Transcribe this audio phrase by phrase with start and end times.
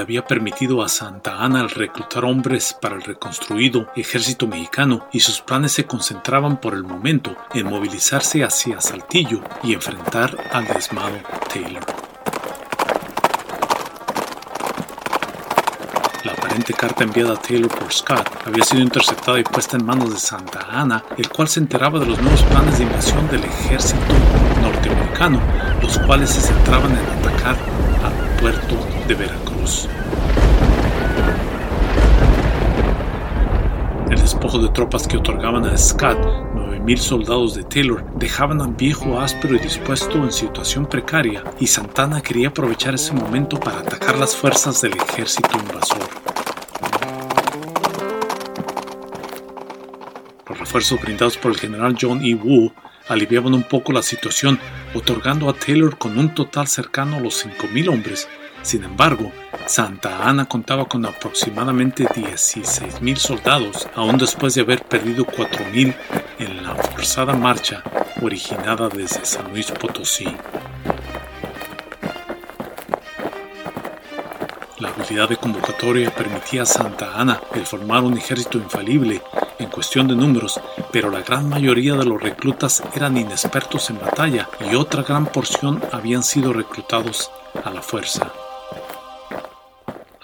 [0.00, 5.72] Había permitido a Santa Ana reclutar hombres para el reconstruido ejército mexicano y sus planes
[5.72, 11.16] se concentraban por el momento en movilizarse hacia Saltillo y enfrentar al desmado
[11.52, 11.84] Taylor.
[16.24, 20.12] La aparente carta enviada a Taylor por Scott había sido interceptada y puesta en manos
[20.12, 24.14] de Santa Ana, el cual se enteraba de los nuevos planes de invasión del ejército
[24.62, 25.40] norteamericano,
[25.80, 27.56] los cuales se centraban en atacar
[28.40, 28.74] puerto
[29.06, 29.49] de Veracruz.
[34.10, 36.18] El despojo de tropas que otorgaban a Scott
[36.54, 42.20] 9.000 soldados de Taylor dejaban al viejo áspero y dispuesto en situación precaria y Santana
[42.20, 46.08] quería aprovechar ese momento para atacar las fuerzas del ejército invasor.
[50.48, 52.34] Los refuerzos brindados por el general John E.
[52.34, 52.72] Wu
[53.08, 54.58] aliviaban un poco la situación,
[54.94, 58.28] otorgando a Taylor con un total cercano a los 5.000 hombres.
[58.62, 59.32] Sin embargo,
[59.66, 65.94] Santa Ana contaba con aproximadamente 16.000 soldados, aún después de haber perdido 4.000
[66.38, 67.82] en la forzada marcha
[68.22, 70.26] originada desde San Luis Potosí.
[74.78, 79.22] La habilidad de convocatoria permitía a Santa Ana el formar un ejército infalible
[79.58, 80.58] en cuestión de números,
[80.90, 85.82] pero la gran mayoría de los reclutas eran inexpertos en batalla y otra gran porción
[85.92, 87.30] habían sido reclutados
[87.62, 88.32] a la fuerza.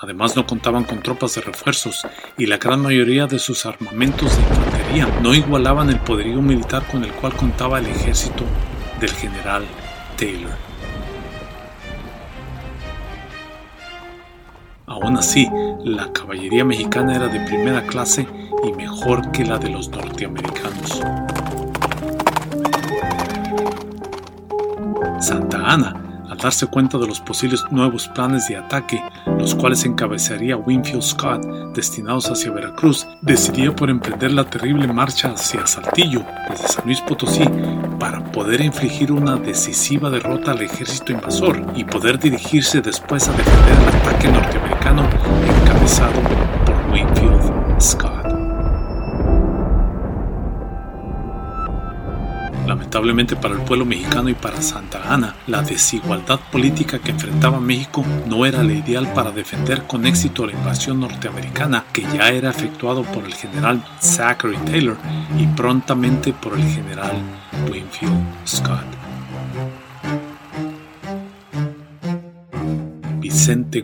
[0.06, 2.06] Además no contaban con tropas de refuerzos
[2.38, 7.02] y la gran mayoría de sus armamentos de infantería no igualaban el poderío militar con
[7.02, 8.44] el cual contaba el ejército
[9.00, 9.64] del general
[10.16, 10.52] Taylor.
[14.86, 15.48] Aún así,
[15.84, 18.28] la caballería mexicana era de primera clase
[18.62, 21.00] y mejor que la de los norteamericanos.
[25.18, 26.05] Santa Ana
[26.36, 29.02] al darse cuenta de los posibles nuevos planes de ataque,
[29.38, 35.66] los cuales encabezaría Winfield Scott, destinados hacia Veracruz, decidió por emprender la terrible marcha hacia
[35.66, 37.44] Saltillo, desde San Luis Potosí,
[37.98, 43.76] para poder infligir una decisiva derrota al ejército invasor y poder dirigirse después a defender
[43.80, 45.08] el ataque norteamericano
[45.62, 46.20] encabezado
[46.66, 48.15] por Winfield Scott.
[52.96, 58.02] Lamentablemente para el pueblo mexicano y para Santa Ana, la desigualdad política que enfrentaba México
[58.26, 63.02] no era la ideal para defender con éxito la invasión norteamericana que ya era efectuado
[63.02, 64.96] por el general Zachary Taylor
[65.38, 67.20] y prontamente por el general
[67.70, 69.05] Winfield Scott.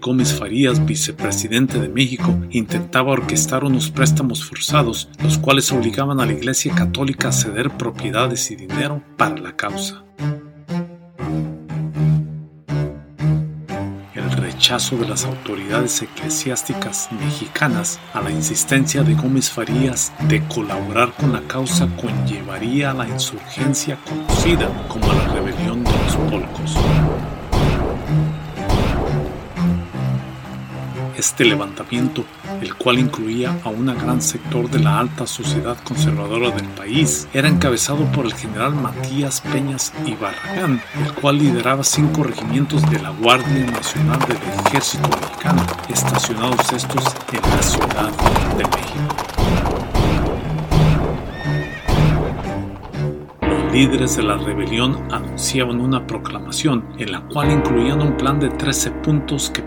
[0.00, 6.32] Gómez Farías, vicepresidente de México, intentaba orquestar unos préstamos forzados, los cuales obligaban a la
[6.32, 10.02] Iglesia Católica a ceder propiedades y dinero para la causa.
[14.62, 21.32] rechazo de las autoridades eclesiásticas mexicanas a la insistencia de Gómez Farías de colaborar con
[21.32, 26.76] la causa conllevaría a la insurgencia conocida como la rebelión de los polcos.
[31.22, 32.24] Este levantamiento,
[32.60, 37.46] el cual incluía a un gran sector de la alta sociedad conservadora del país, era
[37.46, 43.10] encabezado por el general Matías Peñas y Barragán, el cual lideraba cinco regimientos de la
[43.10, 48.10] Guardia Nacional del Ejército Mexicano, estacionados estos en la Ciudad
[48.58, 49.32] de México.
[53.72, 58.90] líderes de la rebelión anunciaban una proclamación en la cual incluían un plan de 13
[58.90, 59.62] puntos que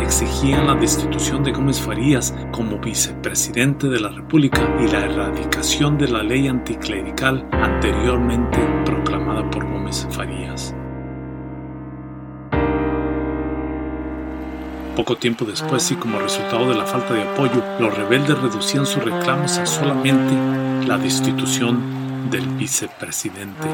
[0.00, 6.08] exigían la destitución de Gómez Farías como vicepresidente de la República y la erradicación de
[6.08, 10.74] la ley anticlerical anteriormente proclamada por Gómez Farías.
[14.96, 19.04] Poco tiempo después y como resultado de la falta de apoyo, los rebeldes reducían sus
[19.04, 20.34] reclamos a solamente
[20.86, 23.68] la destitución del vicepresidente.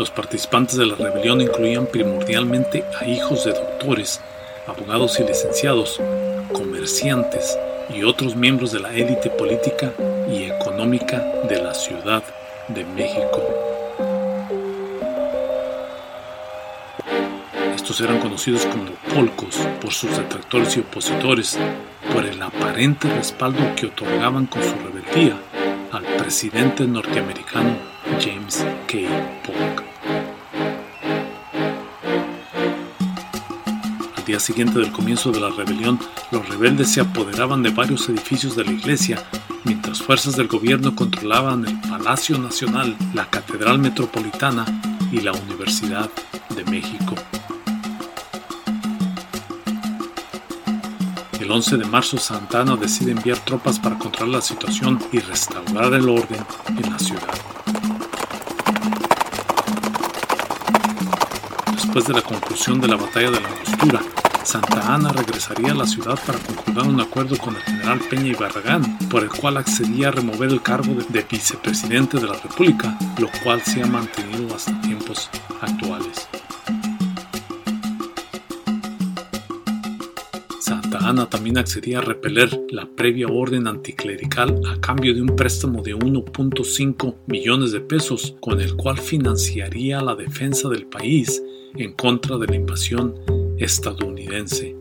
[0.00, 4.18] Los participantes de la rebelión incluían primordialmente a hijos de doctores,
[4.66, 6.00] abogados y licenciados,
[6.54, 7.58] comerciantes
[7.90, 9.92] y otros miembros de la élite política
[10.32, 12.22] y económica de la Ciudad
[12.68, 13.42] de México.
[17.74, 21.58] Estos eran conocidos como polcos por sus detractores y opositores,
[22.14, 25.36] por el aparente respaldo que otorgaban con su rebeldía
[25.92, 27.76] al presidente norteamericano
[28.18, 28.96] James K.
[29.44, 29.89] Polk.
[34.40, 36.00] Siguiente del comienzo de la rebelión,
[36.32, 39.22] los rebeldes se apoderaban de varios edificios de la iglesia,
[39.64, 44.64] mientras fuerzas del gobierno controlaban el Palacio Nacional, la Catedral Metropolitana
[45.12, 46.10] y la Universidad
[46.56, 47.14] de México.
[51.38, 56.08] El 11 de marzo Santana decide enviar tropas para controlar la situación y restaurar el
[56.08, 57.34] orden en la ciudad.
[61.72, 64.00] Después de la conclusión de la batalla de la Angostura,
[64.44, 68.34] Santa Ana regresaría a la ciudad para concluir un acuerdo con el general Peña y
[68.34, 73.28] Barragán, por el cual accedía a remover el cargo de vicepresidente de la República, lo
[73.42, 76.28] cual se ha mantenido hasta tiempos actuales.
[81.10, 85.96] Ana también accedía a repeler la previa orden anticlerical a cambio de un préstamo de
[85.96, 91.42] 1.5 millones de pesos con el cual financiaría la defensa del país
[91.74, 93.14] en contra de la invasión
[93.60, 94.74] estadounidense.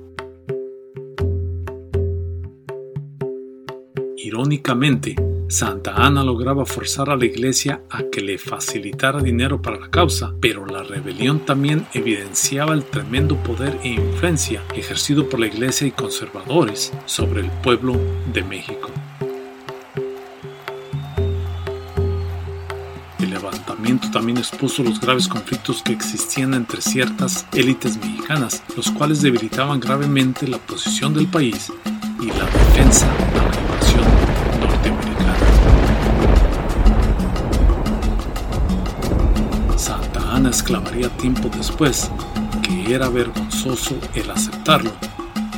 [4.18, 5.16] Irónicamente,
[5.50, 10.34] Santa Ana lograba forzar a la iglesia a que le facilitara dinero para la causa,
[10.40, 15.92] pero la rebelión también evidenciaba el tremendo poder e influencia ejercido por la iglesia y
[15.92, 18.00] conservadores sobre el pueblo
[18.32, 18.92] de México.
[24.08, 30.48] También expuso los graves conflictos que existían entre ciertas élites mexicanas, los cuales debilitaban gravemente
[30.48, 31.72] la posición del país
[32.22, 33.08] y la defensa
[40.40, 42.10] Ana exclamaría tiempo después
[42.62, 44.92] que era vergonzoso el aceptarlo,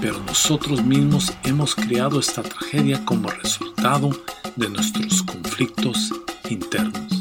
[0.02, 4.10] pero nosotros mismos hemos creado esta tragedia como resultado
[4.56, 6.12] de nuestros conflictos
[6.50, 7.21] internos.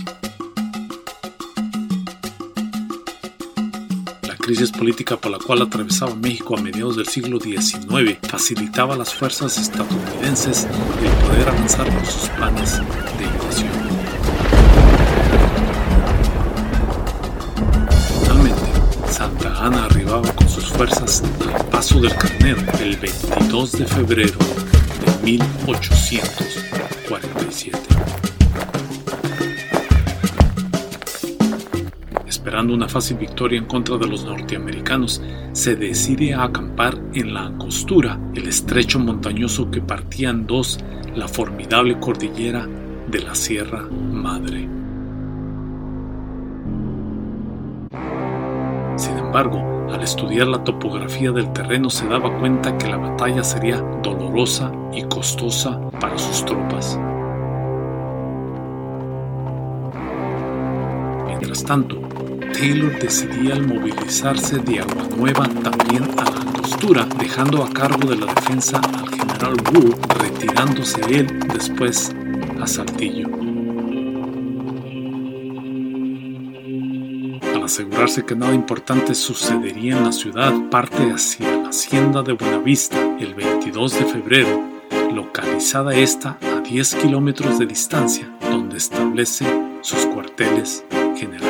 [4.51, 9.15] Crisis política por la cual atravesaba México a mediados del siglo XIX facilitaba a las
[9.15, 10.67] fuerzas estadounidenses
[11.01, 13.71] el poder avanzar con sus planes de invasión.
[19.61, 24.39] Ana arribaba con sus fuerzas al Paso del Carnero el 22 de febrero
[25.05, 28.20] de 1847.
[32.51, 37.43] Esperando una fácil victoria en contra de los norteamericanos, se decide a acampar en la
[37.43, 40.81] Angostura, el estrecho montañoso que partía en dos
[41.15, 42.67] la formidable cordillera
[43.07, 44.69] de la Sierra Madre.
[49.21, 54.73] embargo, al estudiar la topografía del terreno se daba cuenta que la batalla sería dolorosa
[54.93, 56.99] y costosa para sus tropas.
[61.29, 62.10] Mientras tanto,
[62.61, 68.35] Taylor decidía al movilizarse de Aguanueva también a la angostura, dejando a cargo de la
[68.35, 72.15] defensa al general Wood, retirándose él después
[72.61, 73.29] a Saltillo.
[77.55, 83.01] Al asegurarse que nada importante sucedería en la ciudad, parte hacia la hacienda de Buenavista
[83.19, 84.63] el 22 de febrero,
[85.15, 89.47] localizada esta a 10 kilómetros de distancia, donde establece
[89.81, 90.85] sus cuarteles
[91.17, 91.50] generales.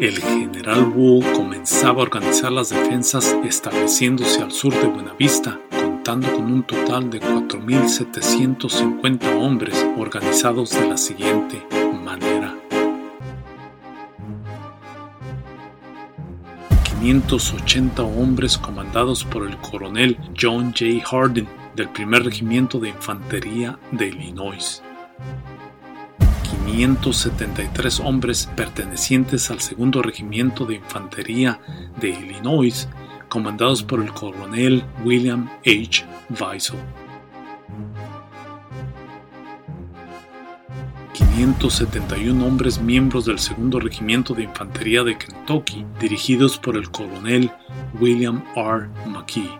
[0.00, 6.50] El general Wool comenzaba a organizar las defensas estableciéndose al sur de Buenavista, contando con
[6.50, 11.62] un total de 4.750 hombres organizados de la siguiente
[12.02, 12.56] manera.
[17.02, 21.04] 580 hombres comandados por el coronel John J.
[21.04, 24.82] Hardin del primer regimiento de infantería de Illinois.
[26.70, 31.60] 573 hombres pertenecientes al segundo regimiento de infantería
[32.00, 32.88] de Illinois
[33.28, 36.04] comandados por el coronel William H.
[36.40, 36.78] Weissel.
[41.12, 47.50] 571 hombres miembros del segundo regimiento de infantería de Kentucky, dirigidos por el coronel
[48.00, 48.88] William R.
[49.06, 49.50] McKee.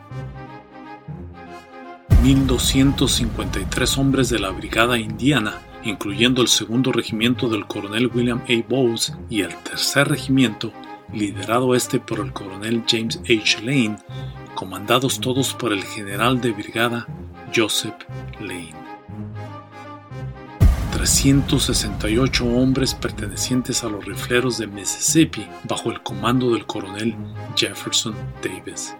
[2.23, 8.69] 1.253 hombres de la Brigada Indiana, incluyendo el segundo regimiento del coronel William A.
[8.69, 10.73] Bowes y el tercer regimiento
[11.13, 13.59] liderado este por el coronel James H.
[13.63, 13.97] Lane,
[14.55, 17.07] comandados todos por el general de brigada
[17.55, 17.95] Joseph
[18.41, 18.75] Lane.
[20.93, 27.17] 368 hombres pertenecientes a los rifleros de Mississippi bajo el comando del coronel
[27.57, 28.95] Jefferson Davis.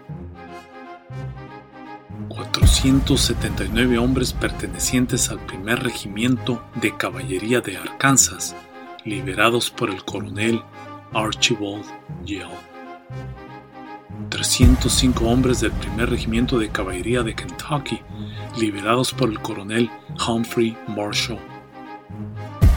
[2.53, 8.55] 479 hombres pertenecientes al primer regimiento de caballería de Arkansas,
[9.05, 10.61] liberados por el coronel
[11.13, 11.85] Archibald
[12.25, 12.71] Yale.
[14.29, 18.01] 305 hombres del primer regimiento de caballería de Kentucky,
[18.57, 19.89] liberados por el coronel
[20.27, 21.39] Humphrey Marshall.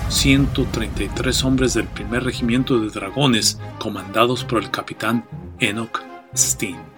[0.09, 5.25] 133 hombres del primer regimiento de dragones, comandados por el capitán
[5.59, 6.03] Enoch
[6.37, 6.94] Steen.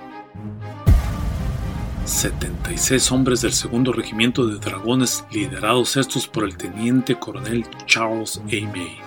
[2.06, 8.66] 76 hombres del segundo regimiento de dragones, liderados estos por el teniente coronel Charles A.
[8.70, 8.98] May.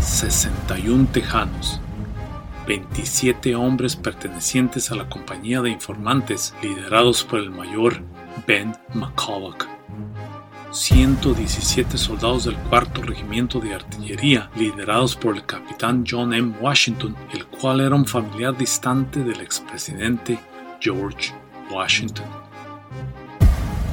[0.00, 1.78] 61 tejanos,
[2.66, 8.00] 27 hombres pertenecientes a la compañía de informantes liderados por el mayor
[8.46, 9.66] Ben McCulloch,
[10.70, 16.54] 117 soldados del cuarto regimiento de artillería liderados por el capitán John M.
[16.58, 20.38] Washington, el cual era un familiar distante del expresidente
[20.80, 21.34] George
[21.70, 22.26] Washington.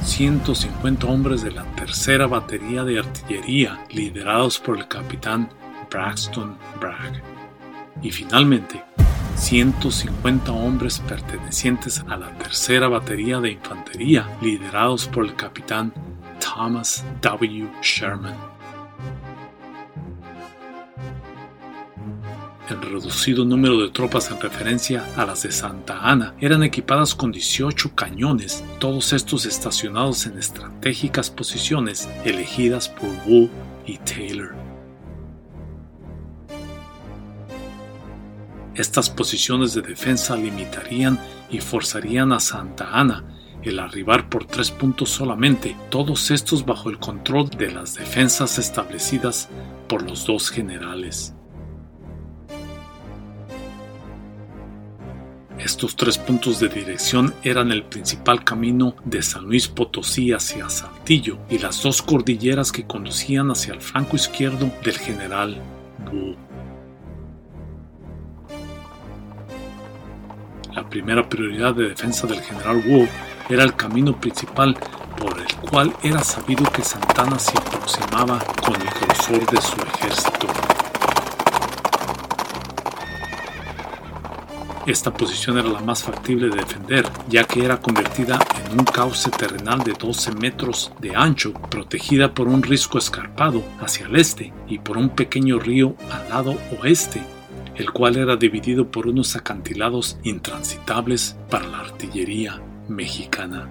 [0.02, 5.50] 150 hombres de la tercera batería de artillería liderados por el capitán
[5.90, 7.22] Braxton Bragg.
[8.02, 8.82] Y finalmente,
[9.36, 15.92] 150 hombres pertenecientes a la tercera batería de infantería, liderados por el capitán
[16.40, 17.68] Thomas W.
[17.82, 18.57] Sherman.
[22.70, 27.32] El reducido número de tropas en referencia a las de Santa Ana eran equipadas con
[27.32, 33.48] 18 cañones, todos estos estacionados en estratégicas posiciones elegidas por Wool
[33.86, 34.54] y Taylor.
[38.74, 41.18] Estas posiciones de defensa limitarían
[41.50, 43.24] y forzarían a Santa Ana
[43.62, 49.48] el arribar por tres puntos solamente, todos estos bajo el control de las defensas establecidas
[49.88, 51.34] por los dos generales.
[55.58, 61.38] Estos tres puntos de dirección eran el principal camino de San Luis Potosí hacia Saltillo
[61.50, 65.60] y las dos cordilleras que conducían hacia el flanco izquierdo del general
[66.10, 66.36] Bull.
[70.74, 73.08] La primera prioridad de defensa del general Wu
[73.50, 74.76] era el camino principal
[75.18, 80.67] por el cual era sabido que Santana se aproximaba con el grosor de su ejército.
[84.88, 89.30] Esta posición era la más factible de defender, ya que era convertida en un cauce
[89.30, 94.78] terrenal de 12 metros de ancho, protegida por un risco escarpado hacia el este y
[94.78, 97.22] por un pequeño río al lado oeste
[97.76, 103.68] el cual era dividido por unos acantilados intransitables para la artillería mexicana.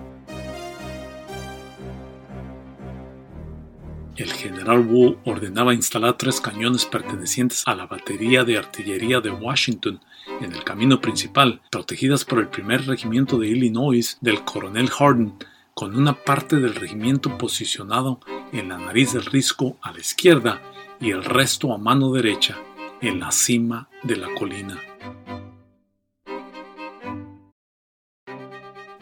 [4.15, 9.99] El general Wu ordenaba instalar tres cañones pertenecientes a la batería de artillería de Washington
[10.41, 15.33] en el camino principal, protegidas por el primer regimiento de Illinois del coronel Hardin,
[15.73, 18.19] con una parte del regimiento posicionado
[18.51, 20.61] en la nariz del risco a la izquierda
[20.99, 22.57] y el resto a mano derecha
[23.01, 24.79] en la cima de la colina.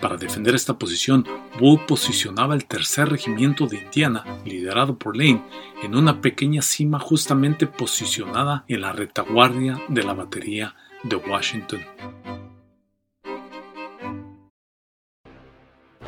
[0.01, 1.25] Para defender esta posición,
[1.59, 5.43] Bull posicionaba el tercer regimiento de Indiana, liderado por Lane,
[5.81, 10.75] en una pequeña cima justamente posicionada en la retaguardia de la batería
[11.05, 11.81] de Washington.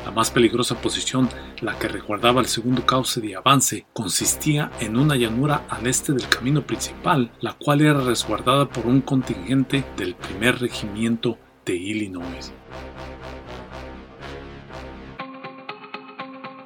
[0.04, 1.28] La más peligrosa posición,
[1.60, 6.28] la que resguardaba el segundo cauce de avance, consistía en una llanura al este del
[6.28, 12.52] camino principal, la cual era resguardada por un contingente del primer regimiento de Illinois.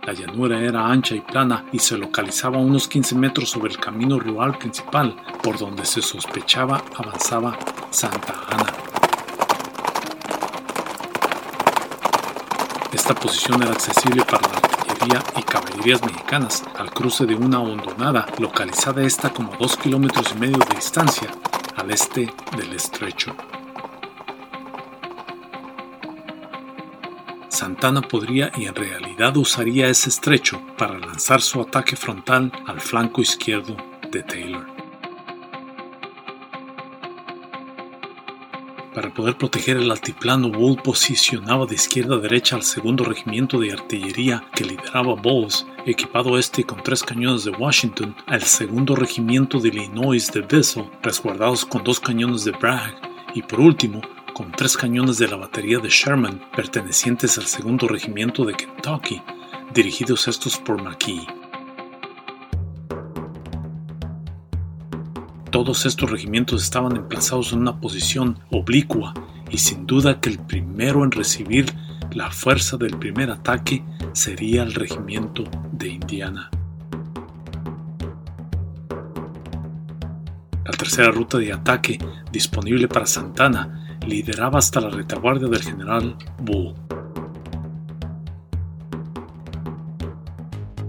[0.05, 3.79] La llanura era ancha y plana y se localizaba a unos 15 metros sobre el
[3.79, 7.57] camino rural principal, por donde se sospechaba avanzaba
[7.91, 8.67] Santa Ana.
[12.93, 18.27] Esta posición era accesible para la artillería y caballerías mexicanas al cruce de una hondonada,
[18.41, 21.31] localizada esta como dos kilómetros y medio de distancia
[21.77, 23.37] al este del estrecho.
[27.63, 33.23] Santana podría y en realidad usaría ese estrecho para lanzar su ataque frontal al flanco
[33.23, 33.77] izquierdo
[34.11, 34.67] de Taylor.
[38.93, 43.71] Para poder proteger el altiplano, Bull posicionaba de izquierda a derecha al segundo regimiento de
[43.71, 49.69] artillería que lideraba Bowles, equipado este con tres cañones de Washington, al segundo regimiento de
[49.69, 52.97] Illinois de Bessel, resguardados con dos cañones de Bragg,
[53.37, 54.01] y por último,
[54.33, 59.23] con tres cañones de la batería de Sherman pertenecientes al segundo regimiento de Kentucky,
[59.75, 61.27] dirigidos estos por McKee.
[65.51, 69.13] Todos estos regimientos estaban emplazados en una posición oblicua
[69.51, 71.67] y sin duda que el primero en recibir
[72.13, 76.51] la fuerza del primer ataque sería el regimiento de Indiana.
[80.65, 81.99] La tercera ruta de ataque
[82.31, 86.75] disponible para Santana lideraba hasta la retaguardia del general Bull.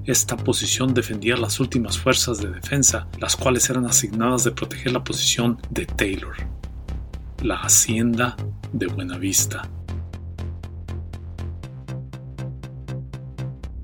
[0.06, 5.04] Esta posición defendía las últimas fuerzas de defensa, las cuales eran asignadas de proteger la
[5.04, 6.36] posición de Taylor,
[7.42, 8.36] la hacienda
[8.74, 9.70] de Buenavista.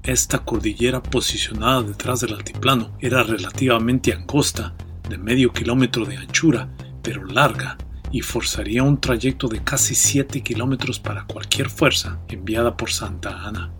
[0.03, 4.73] Esta cordillera posicionada detrás del altiplano era relativamente angosta,
[5.07, 6.69] de medio kilómetro de anchura,
[7.01, 7.77] pero larga
[8.11, 13.71] y forzaría un trayecto de casi 7 kilómetros para cualquier fuerza enviada por Santa Ana.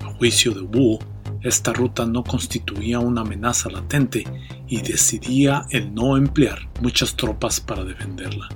[0.00, 0.98] A juicio de Wu,
[1.42, 4.24] esta ruta no constituía una amenaza latente
[4.68, 8.48] y decidía el no emplear muchas tropas para defenderla.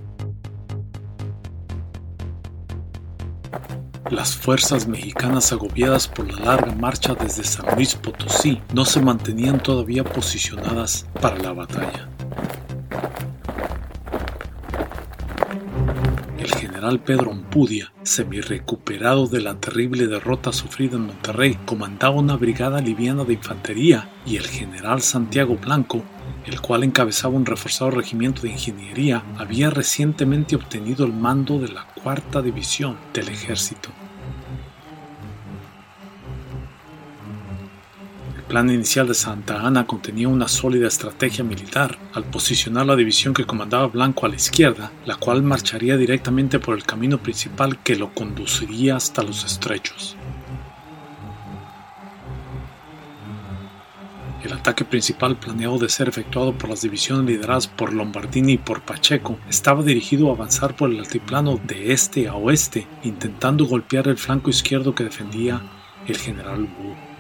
[4.14, 9.60] Las fuerzas mexicanas agobiadas por la larga marcha desde San Luis Potosí no se mantenían
[9.60, 12.08] todavía posicionadas para la batalla.
[16.38, 22.80] El general Pedro Ampudia, semi-recuperado de la terrible derrota sufrida en Monterrey, comandaba una brigada
[22.80, 26.04] liviana de infantería y el general Santiago Blanco
[26.46, 31.86] el cual encabezaba un reforzado regimiento de ingeniería, había recientemente obtenido el mando de la
[32.02, 33.90] cuarta división del ejército.
[38.54, 43.46] Plan inicial de Santa Ana contenía una sólida estrategia militar al posicionar la división que
[43.46, 48.14] comandaba Blanco a la izquierda, la cual marcharía directamente por el camino principal que lo
[48.14, 50.16] conduciría hasta los estrechos.
[54.44, 58.82] El ataque principal planeado de ser efectuado por las divisiones lideradas por Lombardini y por
[58.82, 64.16] Pacheco estaba dirigido a avanzar por el altiplano de este a oeste, intentando golpear el
[64.16, 65.60] flanco izquierdo que defendía
[66.06, 67.13] el general Wu.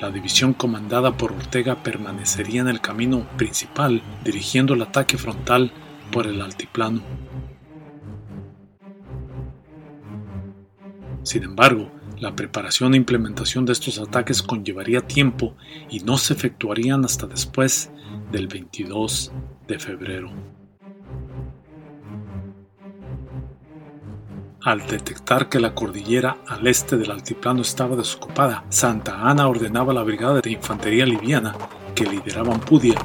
[0.00, 5.72] La división comandada por Ortega permanecería en el camino principal, dirigiendo el ataque frontal
[6.12, 7.02] por el altiplano.
[11.24, 15.56] Sin embargo, la preparación e implementación de estos ataques conllevaría tiempo
[15.90, 17.90] y no se efectuarían hasta después
[18.30, 19.32] del 22
[19.66, 20.57] de febrero.
[24.62, 29.94] Al detectar que la cordillera al este del altiplano estaba desocupada, Santa Ana ordenaba a
[29.94, 31.54] la brigada de infantería liviana
[31.94, 32.96] que lideraba Ampudia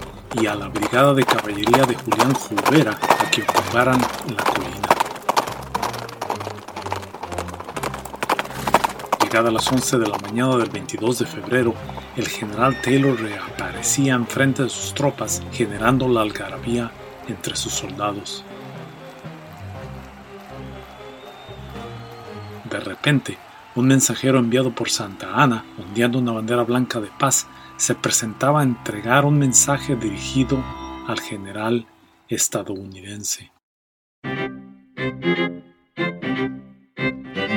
[0.41, 4.01] y a la brigada de caballería de Julián Jubera a que ocuparan
[4.35, 4.73] la colina.
[9.33, 11.73] a las 11 de la mañana del 22 de febrero,
[12.15, 16.91] el general Taylor reaparecía enfrente de sus tropas, generando la algarabía
[17.27, 18.45] entre sus soldados.
[23.03, 23.37] Repente,
[23.75, 28.63] un mensajero enviado por Santa Ana, ondeando una bandera blanca de paz, se presentaba a
[28.63, 30.63] entregar un mensaje dirigido
[31.05, 31.85] al general
[32.29, 33.51] estadounidense.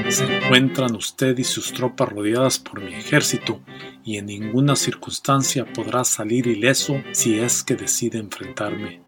[0.08, 3.60] Se encuentran usted y sus tropas rodeadas por mi ejército
[4.04, 9.05] y en ninguna circunstancia podrá salir ileso si es que decide enfrentarme.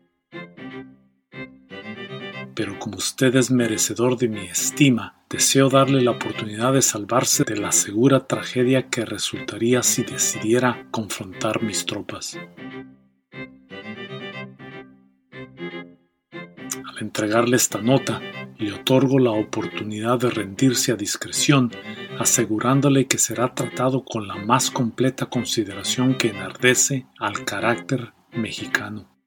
[2.58, 7.56] Pero como usted es merecedor de mi estima, deseo darle la oportunidad de salvarse de
[7.56, 12.36] la segura tragedia que resultaría si decidiera confrontar mis tropas.
[16.84, 18.20] Al entregarle esta nota,
[18.58, 21.70] le otorgo la oportunidad de rendirse a discreción,
[22.18, 29.17] asegurándole que será tratado con la más completa consideración que enardece al carácter mexicano.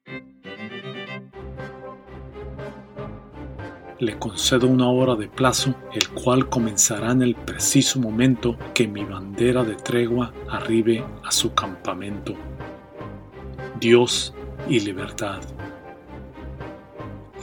[4.02, 9.04] Le concedo una hora de plazo, el cual comenzará en el preciso momento que mi
[9.04, 12.34] bandera de tregua arribe a su campamento.
[13.78, 14.34] Dios
[14.68, 15.40] y libertad.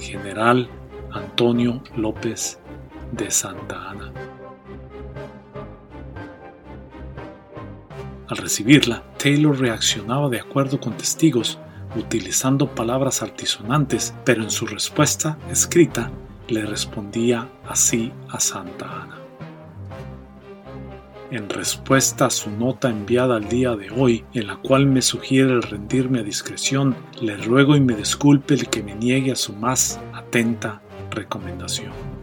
[0.01, 0.69] General
[1.13, 2.59] Antonio López
[3.13, 4.11] de Santa Ana.
[8.27, 11.57] Al recibirla, Taylor reaccionaba de acuerdo con testigos,
[11.95, 16.11] utilizando palabras altisonantes, pero en su respuesta escrita
[16.49, 19.17] le respondía así a Santa Ana.
[21.31, 25.51] En respuesta a su nota enviada al día de hoy, en la cual me sugiere
[25.51, 29.53] el rendirme a discreción, le ruego y me disculpe el que me niegue a su
[29.53, 30.81] más atenta
[31.11, 32.18] recomendación.